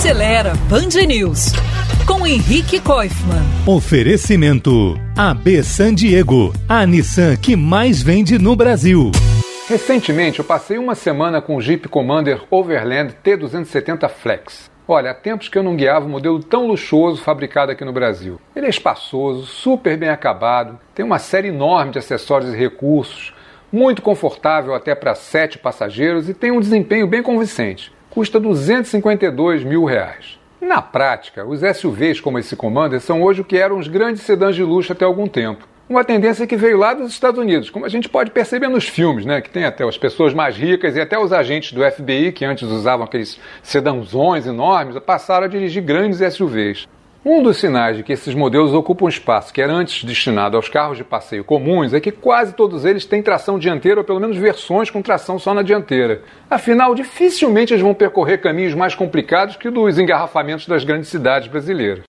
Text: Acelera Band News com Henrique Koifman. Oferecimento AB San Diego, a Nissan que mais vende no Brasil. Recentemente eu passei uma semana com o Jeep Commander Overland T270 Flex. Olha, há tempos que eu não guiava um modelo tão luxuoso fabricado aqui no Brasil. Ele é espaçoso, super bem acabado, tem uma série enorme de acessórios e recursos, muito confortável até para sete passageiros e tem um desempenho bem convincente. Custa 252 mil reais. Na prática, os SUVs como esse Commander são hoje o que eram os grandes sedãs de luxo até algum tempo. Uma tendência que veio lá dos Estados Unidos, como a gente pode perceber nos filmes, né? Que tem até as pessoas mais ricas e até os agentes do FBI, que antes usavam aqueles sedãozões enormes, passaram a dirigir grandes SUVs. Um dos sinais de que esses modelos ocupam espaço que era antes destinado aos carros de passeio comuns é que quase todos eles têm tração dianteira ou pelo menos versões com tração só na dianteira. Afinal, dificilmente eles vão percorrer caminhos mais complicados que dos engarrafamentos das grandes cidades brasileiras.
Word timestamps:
Acelera 0.00 0.54
Band 0.66 1.06
News 1.06 1.52
com 2.06 2.26
Henrique 2.26 2.80
Koifman. 2.80 3.44
Oferecimento 3.66 4.98
AB 5.14 5.62
San 5.62 5.94
Diego, 5.94 6.54
a 6.66 6.86
Nissan 6.86 7.36
que 7.36 7.54
mais 7.54 8.00
vende 8.00 8.38
no 8.38 8.56
Brasil. 8.56 9.10
Recentemente 9.68 10.38
eu 10.38 10.44
passei 10.46 10.78
uma 10.78 10.94
semana 10.94 11.42
com 11.42 11.54
o 11.54 11.60
Jeep 11.60 11.86
Commander 11.86 12.40
Overland 12.50 13.14
T270 13.22 14.08
Flex. 14.08 14.70
Olha, 14.88 15.10
há 15.10 15.14
tempos 15.14 15.50
que 15.50 15.58
eu 15.58 15.62
não 15.62 15.76
guiava 15.76 16.06
um 16.06 16.10
modelo 16.10 16.42
tão 16.42 16.66
luxuoso 16.66 17.22
fabricado 17.22 17.70
aqui 17.70 17.84
no 17.84 17.92
Brasil. 17.92 18.40
Ele 18.56 18.64
é 18.64 18.70
espaçoso, 18.70 19.44
super 19.44 19.98
bem 19.98 20.08
acabado, 20.08 20.80
tem 20.94 21.04
uma 21.04 21.18
série 21.18 21.48
enorme 21.48 21.92
de 21.92 21.98
acessórios 21.98 22.54
e 22.54 22.56
recursos, 22.56 23.34
muito 23.70 24.00
confortável 24.00 24.74
até 24.74 24.94
para 24.94 25.14
sete 25.14 25.58
passageiros 25.58 26.26
e 26.26 26.32
tem 26.32 26.50
um 26.50 26.58
desempenho 26.58 27.06
bem 27.06 27.22
convincente. 27.22 27.92
Custa 28.10 28.40
252 28.40 29.62
mil 29.62 29.84
reais. 29.84 30.36
Na 30.60 30.82
prática, 30.82 31.46
os 31.46 31.60
SUVs 31.60 32.20
como 32.20 32.40
esse 32.40 32.56
Commander 32.56 33.00
são 33.00 33.22
hoje 33.22 33.40
o 33.40 33.44
que 33.44 33.56
eram 33.56 33.78
os 33.78 33.86
grandes 33.86 34.22
sedãs 34.22 34.56
de 34.56 34.64
luxo 34.64 34.92
até 34.92 35.04
algum 35.04 35.28
tempo. 35.28 35.64
Uma 35.88 36.04
tendência 36.04 36.44
que 36.44 36.56
veio 36.56 36.76
lá 36.76 36.92
dos 36.92 37.12
Estados 37.12 37.40
Unidos, 37.40 37.70
como 37.70 37.86
a 37.86 37.88
gente 37.88 38.08
pode 38.08 38.32
perceber 38.32 38.66
nos 38.66 38.88
filmes, 38.88 39.24
né? 39.24 39.40
Que 39.40 39.48
tem 39.48 39.64
até 39.64 39.84
as 39.84 39.96
pessoas 39.96 40.34
mais 40.34 40.56
ricas 40.56 40.96
e 40.96 41.00
até 41.00 41.16
os 41.16 41.32
agentes 41.32 41.72
do 41.72 41.88
FBI, 41.88 42.32
que 42.32 42.44
antes 42.44 42.68
usavam 42.68 43.04
aqueles 43.04 43.38
sedãozões 43.62 44.44
enormes, 44.44 44.98
passaram 44.98 45.44
a 45.44 45.48
dirigir 45.48 45.82
grandes 45.82 46.18
SUVs. 46.34 46.88
Um 47.22 47.42
dos 47.42 47.58
sinais 47.58 47.98
de 47.98 48.02
que 48.02 48.14
esses 48.14 48.34
modelos 48.34 48.72
ocupam 48.72 49.06
espaço 49.06 49.52
que 49.52 49.60
era 49.60 49.74
antes 49.74 50.02
destinado 50.04 50.56
aos 50.56 50.70
carros 50.70 50.96
de 50.96 51.04
passeio 51.04 51.44
comuns 51.44 51.92
é 51.92 52.00
que 52.00 52.10
quase 52.10 52.54
todos 52.54 52.86
eles 52.86 53.04
têm 53.04 53.22
tração 53.22 53.58
dianteira 53.58 54.00
ou 54.00 54.04
pelo 54.04 54.18
menos 54.18 54.38
versões 54.38 54.88
com 54.88 55.02
tração 55.02 55.38
só 55.38 55.52
na 55.52 55.60
dianteira. 55.60 56.22
Afinal, 56.48 56.94
dificilmente 56.94 57.74
eles 57.74 57.82
vão 57.82 57.92
percorrer 57.92 58.38
caminhos 58.38 58.72
mais 58.72 58.94
complicados 58.94 59.56
que 59.56 59.68
dos 59.68 59.98
engarrafamentos 59.98 60.66
das 60.66 60.82
grandes 60.82 61.10
cidades 61.10 61.46
brasileiras. 61.46 62.04